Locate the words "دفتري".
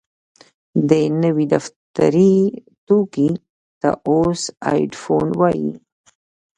1.53-2.35